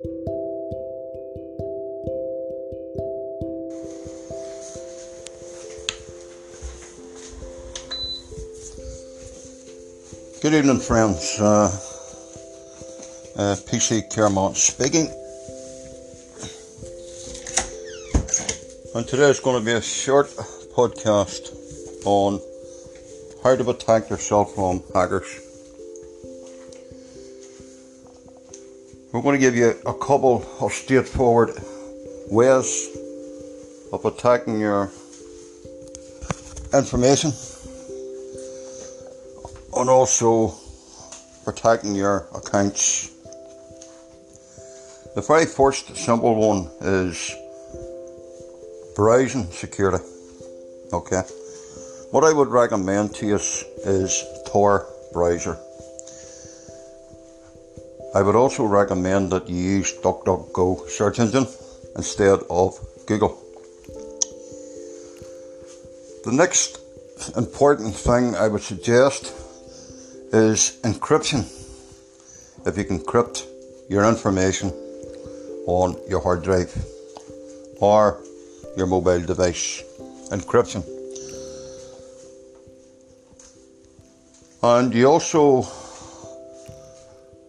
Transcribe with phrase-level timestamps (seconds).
[0.00, 0.14] Good
[10.54, 11.40] evening, friends.
[11.40, 11.66] Uh,
[13.36, 15.08] uh, PC Claremont speaking.
[18.94, 20.28] And today is going to be a short
[20.76, 21.56] podcast
[22.04, 22.40] on
[23.42, 25.47] how to protect yourself from hackers.
[29.18, 31.50] We're going to give you a couple of straightforward
[32.30, 32.96] ways
[33.92, 34.92] of protecting your
[36.72, 37.32] information
[39.74, 40.54] and also
[41.44, 43.10] protecting your accounts.
[45.16, 47.34] The very first simple one is
[48.94, 50.04] browsing security.
[50.92, 51.22] Okay.
[52.12, 55.58] What I would recommend to you is Tor browser.
[58.18, 61.46] I would also recommend that you use DuckDuckGo search engine
[61.94, 63.38] instead of Google.
[66.24, 66.80] The next
[67.36, 69.32] important thing I would suggest
[70.32, 71.46] is encryption.
[72.66, 73.46] If you can encrypt
[73.88, 74.72] your information
[75.68, 76.74] on your hard drive
[77.80, 78.20] or
[78.76, 79.84] your mobile device,
[80.32, 80.82] encryption.
[84.60, 85.68] And you also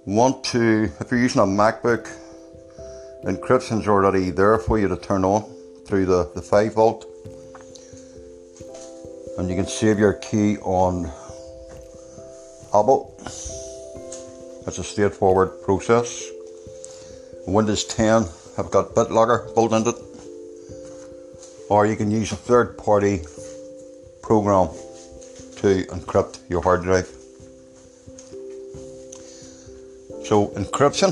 [0.10, 2.10] want to, if you're using a MacBook,
[3.26, 5.44] encryption's already there for you to turn on
[5.86, 7.06] through the, the File Vault.
[9.38, 11.06] And you can save your key on
[12.70, 13.14] Apple.
[14.66, 16.28] It's a straightforward process.
[17.46, 18.26] Windows 10
[18.58, 19.96] have got BitLocker built into it.
[21.70, 23.22] Or you can use a third party
[24.24, 24.70] program
[25.58, 27.19] to encrypt your hard drive.
[30.30, 31.12] So, encryption,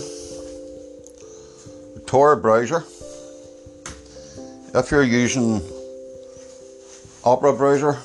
[2.05, 2.83] Tor browser.
[4.75, 5.59] If you're using
[7.23, 7.97] Opera browser,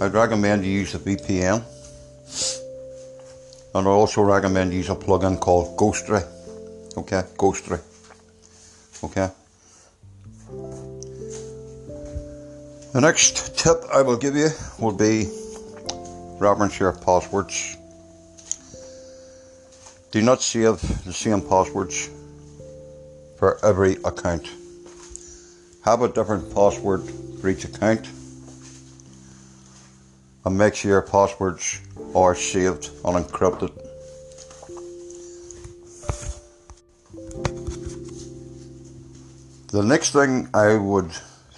[0.00, 1.62] I'd recommend you use a VPN.
[3.74, 6.26] And I also recommend you use a plugin called Ghostery.
[6.96, 7.80] Okay, Ghostery.
[9.04, 9.28] Okay.
[12.94, 14.48] The next tip I will give you
[14.78, 15.28] will be
[16.38, 17.76] reference your passwords.
[20.12, 22.10] Do not save the same passwords
[23.38, 24.50] for every account.
[25.84, 27.02] Have a different password
[27.40, 28.08] for each account
[30.44, 31.80] and make sure your passwords
[32.16, 33.70] are saved and encrypted.
[39.68, 41.12] The next thing I would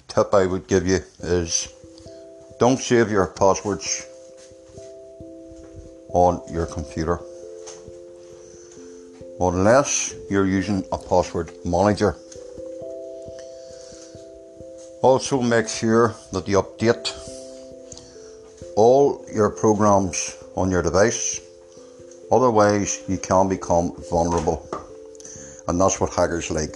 [0.07, 1.69] tip I would give you is
[2.59, 4.05] don't save your passwords
[6.09, 7.19] on your computer
[9.49, 12.15] unless you're using a password manager.
[15.01, 17.11] Also make sure that you update
[18.75, 21.41] all your programs on your device.
[22.31, 24.67] Otherwise, you can become vulnerable.
[25.67, 26.75] And that's what hackers like.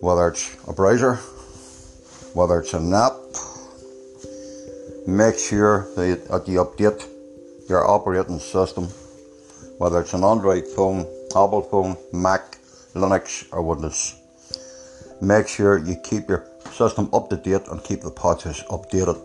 [0.00, 1.14] Whether it's a browser,
[2.34, 3.14] whether it's an app,
[5.06, 7.06] make sure that you update
[7.68, 8.88] your operating system,
[9.78, 11.00] whether it's an Android phone,
[11.30, 12.58] Apple phone, Mac,
[12.94, 14.14] Linux, or Windows.
[15.20, 19.18] Make sure you keep your system up to date and keep the patches updated.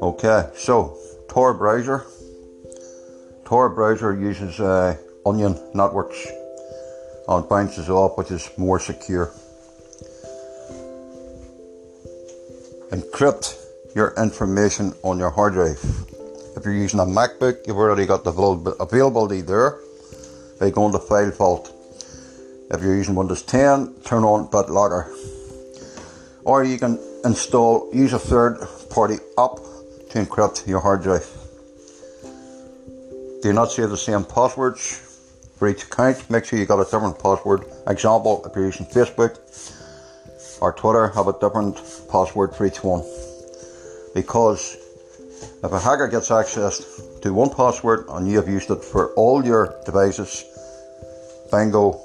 [0.00, 0.96] Okay, so
[1.28, 2.06] Tor browser.
[3.44, 6.26] Tor browser uses uh, Onion networks
[7.28, 9.32] and bounces off, which is more secure.
[12.90, 13.56] Encrypt
[13.94, 16.07] your information on your hard drive.
[16.58, 18.32] If you're using a MacBook, you've already got the
[18.80, 19.78] availability there
[20.58, 21.72] by going to File Vault.
[22.72, 25.06] If you're using Windows 10, turn on BitLocker.
[26.42, 28.58] Or you can install, use a third
[28.90, 29.58] party app
[30.10, 31.30] to encrypt your hard drive.
[33.40, 34.82] Do not save the same passwords
[35.58, 36.28] for each account.
[36.28, 37.66] Make sure you got a different password.
[37.86, 39.38] Example, if you're using Facebook
[40.60, 41.76] or Twitter, have a different
[42.10, 43.04] password for each one.
[44.12, 44.76] Because
[45.64, 49.44] if a hacker gets access to one password and you have used it for all
[49.44, 50.44] your devices,
[51.50, 52.00] bingo,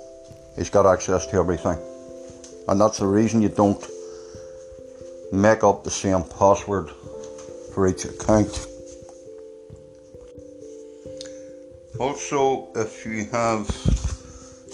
[0.56, 1.78] he's got access to everything.
[2.68, 3.86] And that's the reason you don't
[5.32, 6.90] make up the same password
[7.74, 8.68] for each account.
[12.00, 13.70] Also, if you have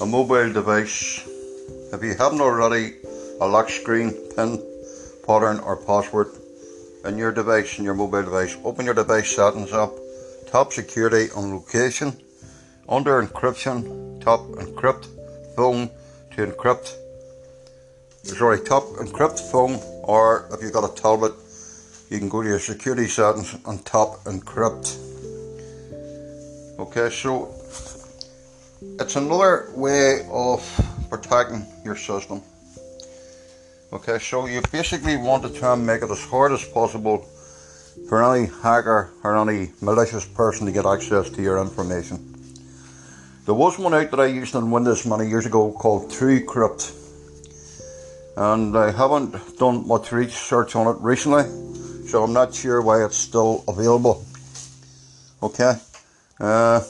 [0.02, 1.28] a mobile device,
[1.92, 2.96] if you haven't already
[3.42, 4.64] a lock screen, PIN,
[5.28, 6.28] pattern, or password
[7.06, 9.94] in your device, in your mobile device, open your device settings up,
[10.48, 12.14] tap security on location,
[12.88, 15.08] under encryption, top encrypt
[15.56, 15.90] phone
[16.32, 16.96] to encrypt.
[18.24, 21.34] Sorry, top encrypt phone, or if you've got a tablet,
[22.10, 24.98] you can go to your security settings and top encrypt.
[26.80, 27.54] Okay, so
[29.00, 30.62] it's another way of
[31.10, 32.42] protecting your system.
[33.92, 37.28] Okay, so you basically want to try and make it as hard as possible
[38.08, 42.20] for any hacker or any malicious person to get access to your information.
[43.46, 46.94] There was one out that I used on Windows many years ago called TrueCrypt,
[48.38, 51.46] and I haven't done much research on it recently,
[52.08, 54.24] so I'm not sure why it's still available.
[55.42, 55.74] Okay,
[56.40, 56.82] uh,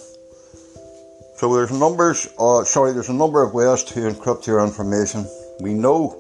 [1.38, 2.28] so there's numbers.
[2.38, 5.26] Uh, sorry, there's a number of ways to encrypt your information.
[5.62, 6.20] We know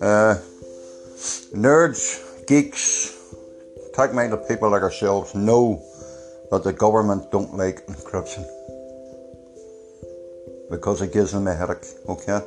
[0.00, 0.36] uh,
[1.54, 3.16] nerds, geeks,
[3.94, 5.82] tech-minded people like ourselves know
[6.50, 8.44] that the government don't like encryption
[10.70, 11.86] because it gives them a headache.
[12.08, 12.40] Okay.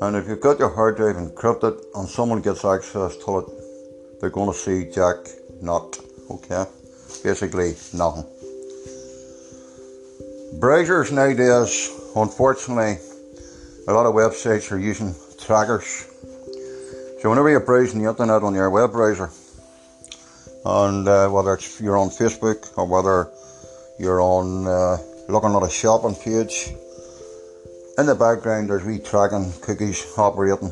[0.00, 3.46] And if you've got your hard drive encrypted and someone gets access to it,
[4.20, 5.16] they're going to see Jack
[5.60, 5.98] not.
[6.30, 6.64] Okay.
[7.22, 8.24] Basically, nothing.
[10.58, 12.98] Browsers nowadays, unfortunately,
[13.86, 15.14] a lot of websites are using
[15.48, 16.06] trackers.
[17.22, 19.30] So whenever you're browsing the internet on your web browser,
[20.66, 23.30] and uh, whether it's you're on Facebook or whether
[23.98, 24.98] you're on uh,
[25.32, 26.68] looking at a shopping page,
[27.96, 30.70] in the background there's wee tracking cookies operating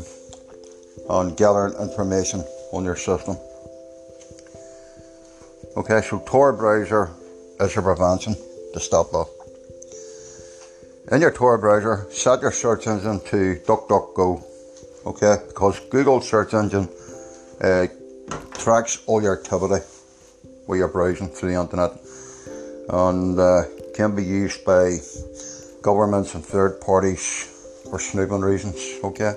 [1.08, 2.44] and gathering information
[2.74, 3.38] on your system.
[5.74, 7.08] Okay, so Tor browser
[7.60, 8.36] is your prevention
[8.74, 9.26] to stop that.
[11.12, 14.52] In your Tor browser, set your search engine to DuckDuckGo
[15.06, 15.36] okay?
[15.46, 16.88] Because Google search engine
[17.60, 17.86] uh,
[18.54, 19.84] tracks all your activity
[20.66, 21.92] while you're browsing through the internet
[22.88, 23.62] and uh,
[23.94, 24.96] can be used by
[25.82, 29.34] governments and third parties for snooping reasons, okay?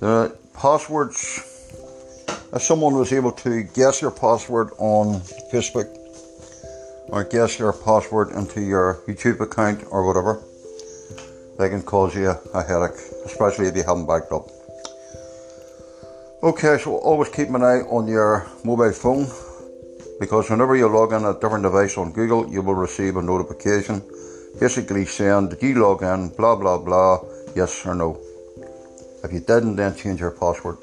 [0.00, 1.16] The passwords,
[2.52, 5.20] if someone was able to guess your password on
[5.50, 5.88] Facebook
[7.08, 10.42] or guess your password into your YouTube account or whatever,
[11.58, 14.48] they can cause you a headache, especially if you haven't backed up.
[16.42, 19.26] Okay, so always keep an eye on your mobile phone
[20.20, 24.02] because whenever you log in a different device on Google, you will receive a notification
[24.60, 26.28] basically saying, Did you log in?
[26.28, 27.20] Blah blah blah,
[27.54, 28.20] yes or no.
[29.24, 30.78] If you didn't, then change your password.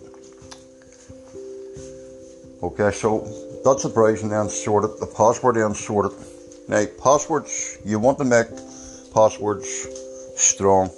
[2.61, 3.19] Okay, so
[3.63, 6.17] that's the browsing then sorted, the password then sorted.
[6.67, 8.47] Now, passwords, you want to make
[9.13, 9.87] passwords
[10.35, 10.89] strong.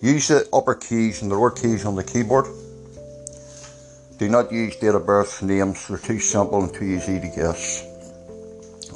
[0.00, 2.46] Use the upper keys and the lower keys on the keyboard.
[4.18, 7.84] Do not use date of birth names, they're too simple and too easy to guess.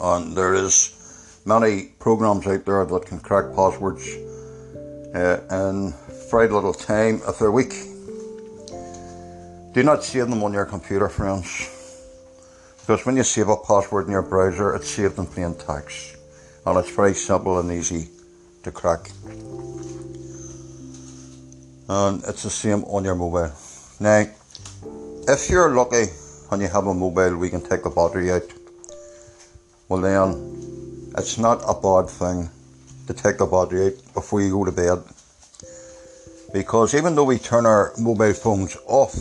[0.01, 4.07] And there is many programs out there that can crack passwords
[5.15, 5.95] uh, in
[6.31, 7.75] very little time if they're weak.
[9.73, 11.75] Do not save them on your computer, friends.
[12.81, 16.17] Because when you save a password in your browser, it's saved in plain text.
[16.65, 18.09] And it's very simple and easy
[18.73, 19.11] crack.
[21.89, 23.53] And it's the same on your mobile.
[24.01, 24.25] Now,
[25.29, 26.07] if you're lucky
[26.51, 28.51] and you have a mobile, we can take the battery out.
[29.89, 32.51] Well, then it's not a bad thing
[33.07, 35.03] to take the battery out before you go to bed.
[36.53, 39.15] Because even though we turn our mobile phones off,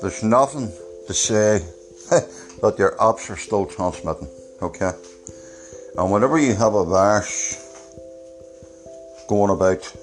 [0.00, 0.70] there's nothing
[1.06, 1.58] to say
[2.10, 4.28] that your apps are still transmitting.
[4.60, 4.92] Okay?
[5.98, 7.58] And whenever you have a virus
[9.28, 9.94] going about,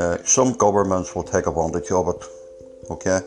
[0.00, 2.24] uh, some governments will take advantage of it,
[2.90, 3.20] okay?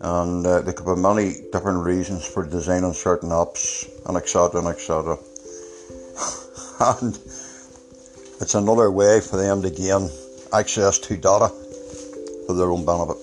[0.00, 4.58] And uh, there could be many different reasons for designing certain apps and etc.
[4.58, 5.16] and etc.
[6.80, 7.16] and
[8.40, 10.10] it's another way for them to gain
[10.52, 11.48] access to data
[12.46, 13.16] for their own benefit.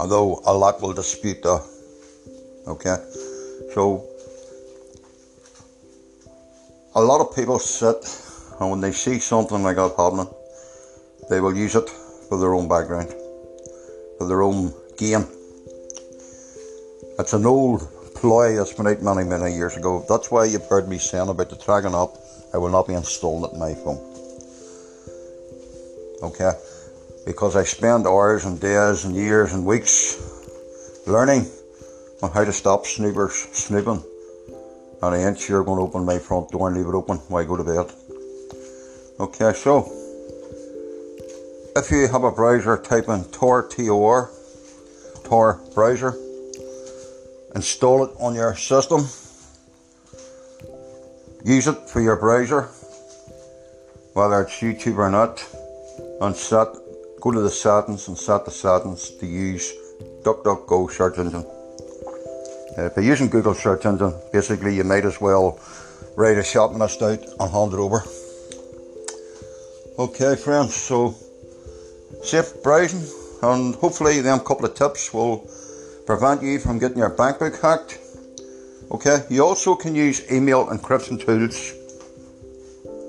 [0.00, 1.64] Although a lot will dispute that,
[2.66, 2.96] okay?
[3.72, 4.11] So
[6.94, 8.04] a lot of people sit
[8.60, 10.28] and when they see something like that happening,
[11.30, 11.88] they will use it
[12.28, 13.08] for their own background,
[14.18, 15.26] for their own gain.
[17.18, 20.04] It's an old ploy that's been out many, many years ago.
[20.08, 22.10] That's why you've heard me saying about the Dragon app.
[22.52, 24.00] I will not be installing it in my phone.
[26.22, 26.52] Okay?
[27.24, 30.18] Because I spend hours and days and years and weeks
[31.06, 31.46] learning
[32.22, 34.04] on how to stop snoopers snooping
[35.02, 37.42] and I ain't sure going to open my front door and leave it open while
[37.42, 37.92] I go to bed.
[39.18, 39.90] Okay, so
[41.74, 44.30] if you have a browser, type in Tor T O R,
[45.24, 46.14] Tor browser,
[47.54, 49.00] install it on your system,
[51.44, 52.68] use it for your browser,
[54.14, 55.44] whether it's YouTube or not,
[56.20, 56.68] and set,
[57.20, 59.72] go to the settings and set the settings to use
[60.22, 61.44] DuckDuckGo search engine.
[62.76, 65.60] Uh, if you're using Google search engine, basically you might as well
[66.16, 68.02] write a shopping list out and hand it over.
[69.98, 71.14] Okay, friends, so
[72.22, 73.04] safe browsing,
[73.42, 75.46] and hopefully, them couple of tips will
[76.06, 77.98] prevent you from getting your bank book hacked.
[78.90, 81.74] Okay, you also can use email encryption tools.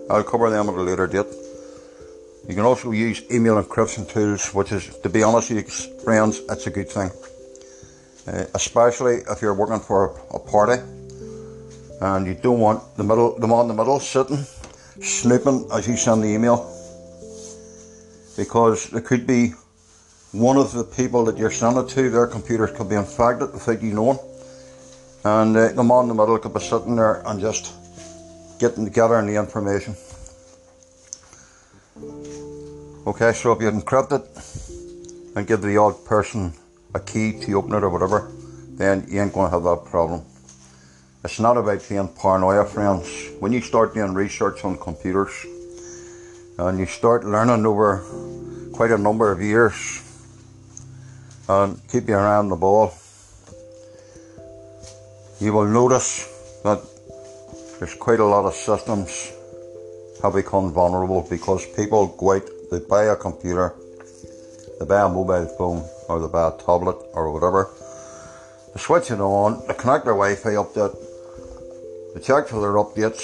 [0.10, 1.34] I'll cover them at a later date.
[2.50, 6.42] You can also use email encryption tools, which is, to be honest with you, friends,
[6.50, 7.12] it's a good thing.
[8.26, 10.82] Uh, especially if you're working for a party
[12.00, 14.46] and you don't want the middle, the man in the middle sitting,
[15.02, 16.70] snooping as you send the email.
[18.38, 19.54] Because there could be
[20.32, 23.94] one of the people that you're sending to, their computers could be infected without you
[23.94, 24.20] knowing.
[25.26, 27.74] And uh, the man in the middle could be sitting there and just
[28.58, 29.96] getting together the information.
[33.06, 36.54] Okay, so if you encrypt it and give the odd person
[36.94, 38.32] a key to open it or whatever,
[38.78, 40.22] then you ain't going to have that problem.
[41.24, 43.32] It's not about being paranoia, friends.
[43.40, 45.46] When you start doing research on computers
[46.58, 48.04] and you start learning over
[48.74, 50.04] quite a number of years,
[51.50, 52.94] and keep your eye on the ball.
[55.40, 56.30] You will notice
[56.64, 56.82] that
[57.80, 59.32] there's quite a lot of systems
[60.22, 63.76] have become vulnerable because people go out, they buy a computer,
[64.80, 67.70] they buy a mobile phone, or they buy a tablet, or whatever.
[68.74, 70.96] They switch it on, they connect their Wi Fi update,
[72.14, 73.24] they check for their updates,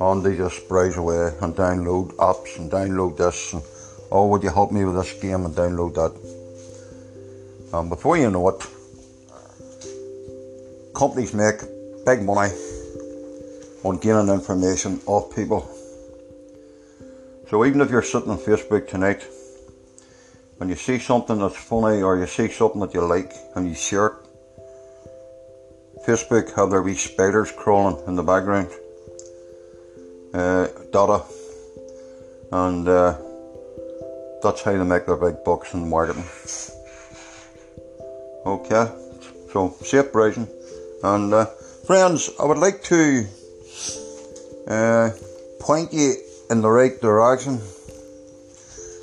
[0.00, 3.62] and they just browse away and download apps and download this and
[4.10, 6.12] oh, would you help me with this game and download that?
[7.72, 8.66] And before you know it,
[10.94, 11.60] companies make
[12.04, 12.52] big money
[13.84, 15.68] on gaining information off people.
[17.48, 19.24] So even if you're sitting on Facebook tonight
[20.62, 23.74] and you see something that's funny or you see something that you like and you
[23.74, 24.12] share it,
[26.06, 28.70] Facebook have their wee spiders crawling in the background,
[30.32, 31.24] uh, data,
[32.52, 33.18] and uh,
[34.40, 36.24] that's how they make their big bucks in marketing.
[38.46, 38.86] Okay,
[39.52, 40.46] so safe browsing.
[41.02, 41.46] And uh,
[41.86, 43.26] friends, I would like to
[44.68, 45.10] uh,
[45.58, 46.14] point you
[46.50, 47.60] in the right direction.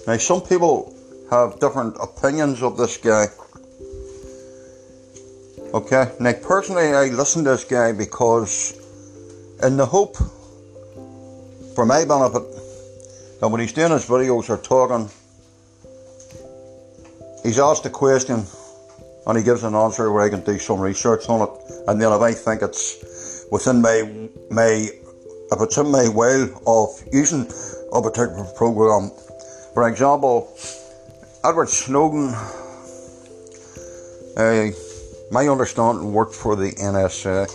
[0.08, 0.96] Now, some people
[1.30, 3.28] have different opinions of this guy.
[5.74, 8.74] Okay, now personally, I listen to this guy because,
[9.62, 10.18] in the hope,
[11.76, 12.44] for my benefit,
[13.40, 15.10] that when he's doing his videos or talking,
[17.44, 18.44] he's asked a question
[19.28, 21.50] and he gives an answer where I can do some research on it.
[21.88, 24.90] And then if I think it's within my my
[25.52, 27.42] if it's in my way of using
[27.94, 29.12] a particular program,
[29.74, 30.52] for example,
[31.42, 32.34] Edward Snowden,
[34.36, 34.72] uh,
[35.32, 37.48] my understanding worked for the NSA.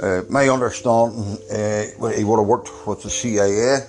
[0.00, 3.80] Uh, my understanding, uh, he would have worked with the CIA.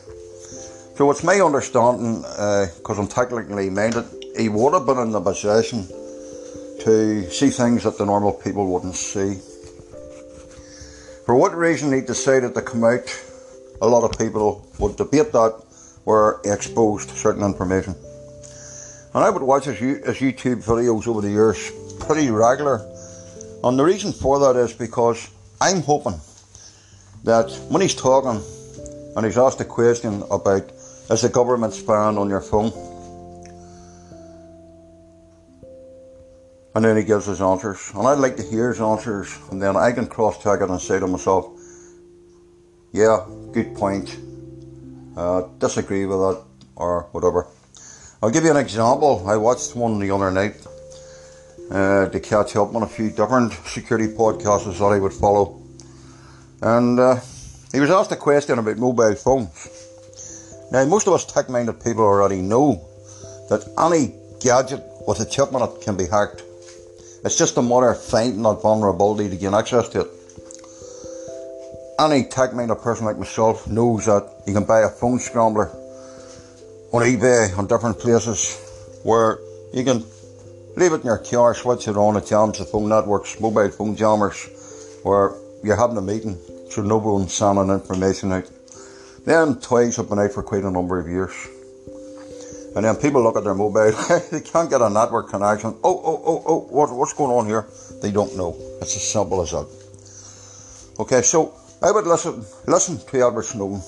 [0.96, 5.22] So it's my understanding, because uh, I'm technically minded, he would have been in the
[5.22, 5.88] position
[6.82, 9.36] to see things that the normal people wouldn't see.
[11.28, 13.06] For what reason he decided to come out,
[13.84, 15.62] a lot of people would debate that
[16.06, 17.96] were exposed certain information.
[19.14, 22.82] And I would watch his, YouTube videos over the years pretty regular.
[23.64, 25.30] And the reason for that is because
[25.62, 26.20] I'm hoping
[27.24, 28.42] that when he's talking
[29.16, 30.72] and he's asked a question about
[31.10, 32.72] is the government spying on your phone,
[36.76, 37.92] And then he gives his answers.
[37.94, 39.38] And I'd like to hear his answers.
[39.52, 41.52] And then I can cross check it and say to myself,
[42.92, 44.18] yeah, good point.
[45.16, 46.44] Uh, disagree with that
[46.76, 47.48] or whatever.
[48.24, 49.28] I'll give you an example.
[49.28, 50.56] I watched one the other night
[51.70, 55.62] uh, to catch up on a few different security podcasts that I would follow.
[56.62, 57.20] And uh,
[57.74, 60.70] he was asked a question about mobile phones.
[60.72, 62.88] Now, most of us tech minded people already know
[63.50, 66.44] that any gadget with a chip on it can be hacked.
[67.26, 70.08] It's just a matter of finding that vulnerability to gain access to it.
[72.00, 75.78] Any tech-minded person like myself knows that you can buy a phone scrambler
[76.94, 79.40] on eBay on different places where
[79.74, 80.06] you can
[80.78, 83.96] leave it in your car, switch it on, it jams the phone networks, mobile phone
[83.96, 85.34] jammers, where
[85.64, 86.38] you're having a meeting,
[86.70, 88.50] so no one's sending information out.
[89.26, 91.34] Them toys have been out for quite a number of years.
[92.76, 93.92] And then people look at their mobile,
[94.32, 95.76] they can't get a network connection.
[95.84, 97.66] Oh, oh, oh, oh, what, what's going on here?
[98.04, 98.56] They don't know.
[98.82, 99.68] It's as simple as that.
[101.00, 103.82] Okay, so I would listen, listen to Edward Snowden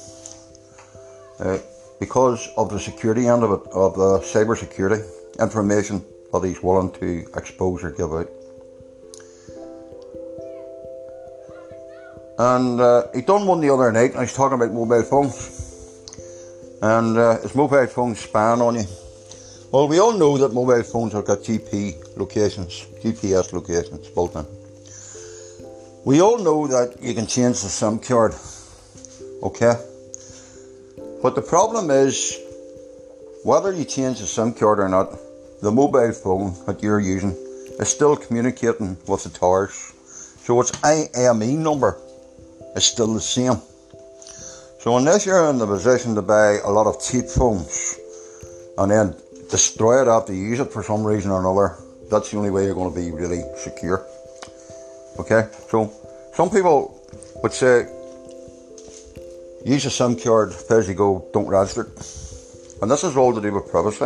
[1.40, 1.58] uh,
[2.00, 5.04] because of the security end of it, of the cyber security
[5.40, 8.30] information that he's willing to expose or give out.
[12.38, 15.62] And uh, he done one the other night, and he's talking about mobile phones.
[16.82, 18.86] And uh, mobile phones spying on you.
[19.72, 24.46] Well, we all know that mobile phones have got GP locations, GPS locations built in.
[26.04, 28.36] We all know that you can change the SIM card,
[29.42, 29.76] okay?
[31.26, 32.40] But the problem is,
[33.44, 35.10] whether you change the SIM card or not,
[35.60, 37.32] the mobile phone that you're using
[37.80, 39.74] is still communicating with the towers.
[40.46, 41.98] So its IME number
[42.76, 43.58] is still the same.
[44.78, 47.98] So unless you're in the position to buy a lot of cheap phones
[48.78, 49.16] and then
[49.50, 51.76] destroy it after you use it for some reason or another,
[52.12, 54.06] that's the only way you're going to be really secure.
[55.18, 55.92] Okay, so
[56.36, 57.02] some people
[57.42, 57.88] would say
[59.66, 62.82] use a SIM card as you go, don't register it.
[62.82, 64.06] And this is all to do with privacy.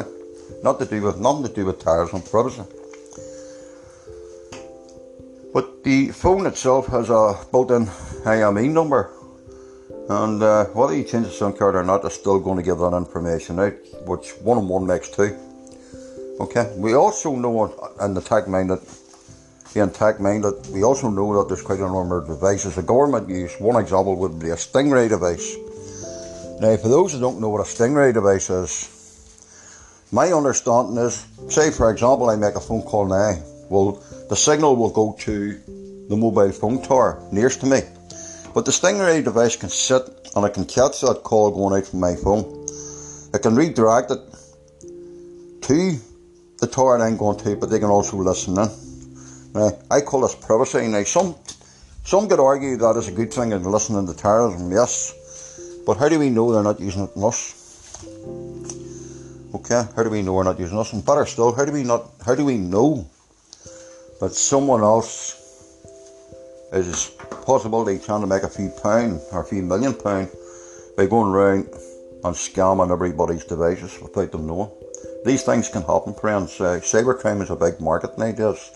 [0.63, 2.63] Not to do with nothing to do with tires and privacy.
[5.53, 7.89] But the phone itself has a built-in
[8.25, 9.11] IME number,
[10.09, 12.77] and uh, whether you change the SIM card or not, it's still going to give
[12.79, 13.73] that information out,
[14.05, 15.37] which one and one makes two.
[16.39, 16.73] Okay.
[16.77, 18.79] We also know in the tech minded,
[19.73, 23.29] being tech minded, we also know that there's quite a number of devices the government
[23.29, 23.55] use.
[23.59, 25.55] One example would be a Stingray device.
[26.59, 28.99] Now, for those who don't know what a Stingray device is,
[30.11, 33.35] my understanding is, say for example, I make a phone call now.
[33.69, 35.53] Well, the signal will go to
[36.09, 37.81] the mobile phone tower nearest to me.
[38.55, 40.01] But the Stingray device can sit
[40.35, 42.65] and it can catch that call going out from my phone.
[43.31, 44.19] It can redirect it
[45.61, 45.99] to
[46.57, 48.88] the tower I'm going to, but they can also listen in.
[49.53, 50.87] Now, I call this privacy.
[50.87, 51.35] Now, some
[52.03, 55.13] some could argue that is a good thing in listening to terrorism, yes.
[55.85, 57.55] But how do we know they're not using it in us?
[59.53, 60.93] Okay, how do we know we're not using us?
[60.93, 62.09] And better still, how do we not?
[62.25, 63.07] How do we know
[64.21, 65.35] that someone else
[66.71, 67.11] is
[67.45, 70.29] possibility trying to make a few pound or a few million pound
[70.95, 71.65] by going around
[72.23, 74.69] and scamming everybody's devices without them knowing?
[75.25, 76.61] These things can happen, friends.
[76.61, 78.71] Uh, cybercrime is a big market nowadays,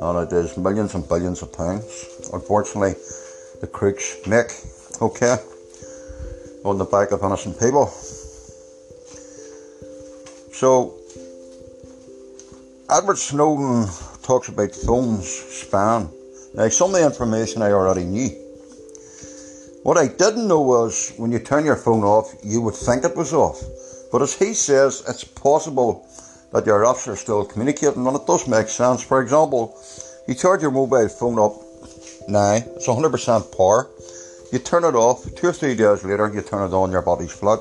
[0.00, 2.30] and it is millions and billions of pounds.
[2.32, 2.94] Unfortunately,
[3.60, 4.52] the crooks make
[5.00, 5.36] okay
[6.64, 7.86] on the back of innocent people.
[10.52, 10.94] So,
[12.90, 13.86] Edward Snowden
[14.22, 16.08] talks about phones span.
[16.54, 18.30] Now, some of the information I already knew.
[19.82, 23.16] What I didn't know was when you turn your phone off, you would think it
[23.16, 23.62] was off.
[24.10, 26.08] But as he says, it's possible
[26.56, 29.02] that your apps are still communicating, and it does make sense.
[29.02, 29.78] For example,
[30.26, 31.52] you charge your mobile phone up
[32.28, 33.90] now, it's 100% power.
[34.50, 37.32] You turn it off, two or three days later, you turn it on, your body's
[37.32, 37.60] flat.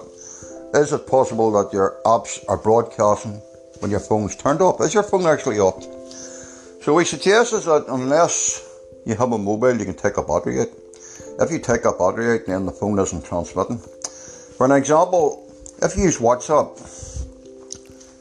[0.74, 3.42] Is it possible that your apps are broadcasting
[3.80, 4.80] when your phone's turned off?
[4.80, 5.84] Is your phone actually off?
[6.82, 8.66] So we suggest is that unless
[9.06, 10.70] you have a mobile, you can take a battery out.
[11.42, 13.80] If you take a battery out, then the phone isn't transmitting.
[14.56, 15.46] For an example,
[15.82, 16.80] if you use WhatsApp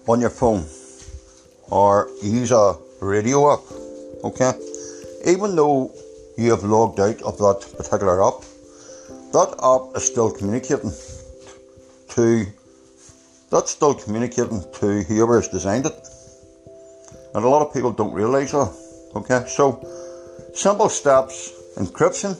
[0.07, 0.65] on your phone
[1.71, 3.61] or use a radio app,
[4.25, 4.53] okay,
[5.27, 5.91] even though
[6.37, 8.43] you have logged out of that particular app,
[9.33, 10.93] that app is still communicating
[12.11, 12.47] to
[13.51, 16.09] that's still communicating to whoever has designed it.
[17.35, 18.73] And a lot of people don't realise that.
[19.15, 19.81] Okay, so
[20.55, 22.35] simple steps encryption,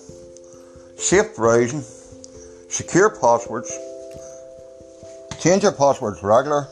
[0.99, 1.83] safe browsing,
[2.69, 3.71] secure passwords,
[5.41, 6.69] change your passwords regular,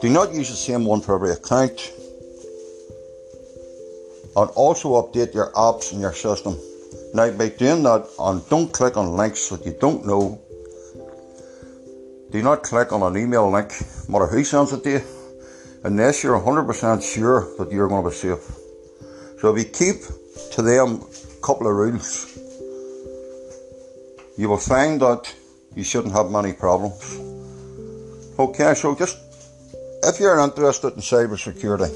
[0.00, 1.92] do not use the same one for every account,
[4.36, 6.56] and also update your apps in your system.
[7.14, 10.40] Now, by doing that, and don't click on links that you don't know
[12.30, 13.72] do not click on an email link,
[14.06, 15.02] no matter who sends it to you,
[15.84, 18.44] unless you're 100% sure that you're going to be safe.
[19.40, 20.02] So if you keep
[20.52, 22.38] to them a couple of rules,
[24.36, 25.34] you will find that
[25.74, 27.18] you shouldn't have many problems.
[28.38, 29.16] Okay, so just
[30.02, 31.92] if you're interested in cyber security,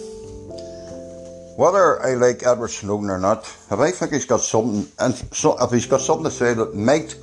[1.57, 5.57] whether I like Edward Snowden or not, if I think he's got something, and so
[5.63, 7.15] if he's got something to say that might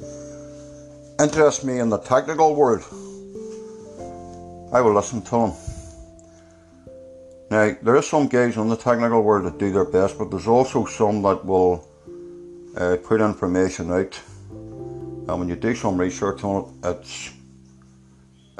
[1.19, 2.83] interest me in the technical world,
[4.71, 5.53] I will listen to him.
[7.49, 10.47] Now, there is some guys in the technical world that do their best, but there's
[10.47, 11.87] also some that will
[12.77, 14.19] uh, put information out.
[14.51, 17.31] And when you do some research on it, it's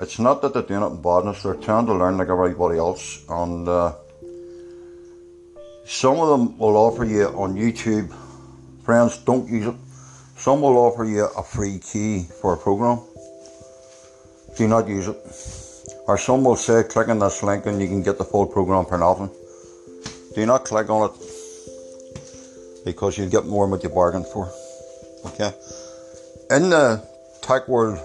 [0.02, 3.24] it's not that they're doing it in badness, they're trying to learn like everybody else.
[3.30, 3.94] And uh,
[5.90, 8.14] Some of them will offer you on YouTube.
[8.84, 9.76] Friends, don't use it.
[10.38, 13.00] Some will offer you a free key for a program.
[14.56, 15.18] Do not use it.
[16.08, 18.86] Or some will say click on this link and you can get the full program
[18.86, 19.32] for nothing.
[20.36, 24.52] Do not click on it because you'll get more than what you bargained for.
[25.26, 25.52] Okay?
[26.52, 27.04] In the
[27.42, 28.00] tech world,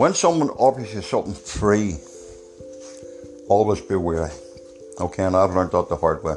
[0.00, 1.94] when someone offers you something free,
[3.50, 4.30] always be wary.
[4.98, 6.36] Okay, and I've learned that the hard way.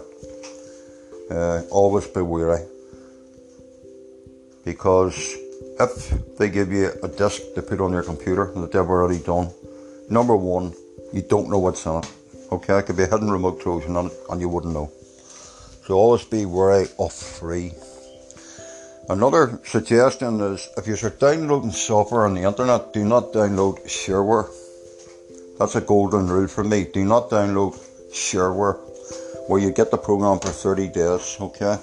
[1.31, 2.59] Uh, always be wary.
[4.65, 5.15] Because
[5.79, 9.49] if they give you a disk to put on your computer that they've already done,
[10.09, 10.73] number one,
[11.13, 12.11] you don't know what's in it.
[12.51, 14.91] Okay, it could be a hidden remote Trojan on and you wouldn't know.
[15.85, 17.71] So always be wary of free.
[19.09, 24.47] Another suggestion is if you're downloading software on the internet, do not download shareware.
[25.59, 26.85] That's a golden rule for me.
[26.85, 27.77] Do not download
[28.13, 28.79] shareware
[29.49, 31.77] where you get the program for 30 days, okay?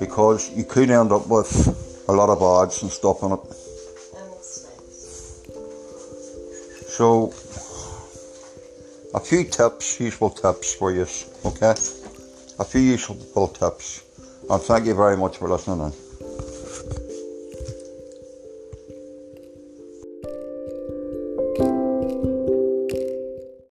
[0.00, 3.54] Because you could end up with a lot of ads and stuff on it.
[6.90, 7.32] So,
[9.14, 11.06] a few tips, useful tips for you,
[11.44, 11.74] okay?
[12.58, 14.09] A few useful tips.
[14.50, 16.09] And thank you very much for listening in.